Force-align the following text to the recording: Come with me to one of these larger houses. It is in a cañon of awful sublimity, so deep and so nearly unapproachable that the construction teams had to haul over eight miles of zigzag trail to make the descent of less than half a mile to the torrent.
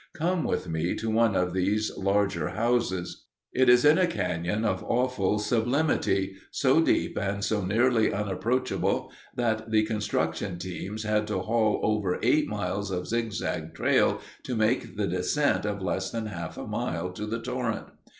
Come 0.15 0.45
with 0.45 0.67
me 0.67 0.95
to 0.95 1.11
one 1.11 1.35
of 1.35 1.53
these 1.53 1.95
larger 1.95 2.49
houses. 2.49 3.25
It 3.53 3.69
is 3.69 3.85
in 3.85 3.99
a 3.99 4.07
cañon 4.07 4.65
of 4.65 4.83
awful 4.83 5.37
sublimity, 5.37 6.37
so 6.49 6.81
deep 6.81 7.19
and 7.19 7.43
so 7.43 7.63
nearly 7.63 8.11
unapproachable 8.11 9.11
that 9.35 9.69
the 9.69 9.83
construction 9.85 10.57
teams 10.57 11.03
had 11.03 11.27
to 11.27 11.41
haul 11.41 11.79
over 11.83 12.17
eight 12.23 12.47
miles 12.47 12.89
of 12.89 13.05
zigzag 13.05 13.75
trail 13.75 14.19
to 14.41 14.55
make 14.55 14.97
the 14.97 15.05
descent 15.05 15.65
of 15.67 15.83
less 15.83 16.09
than 16.09 16.25
half 16.25 16.57
a 16.57 16.65
mile 16.65 17.11
to 17.11 17.27
the 17.27 17.39
torrent. 17.39 17.85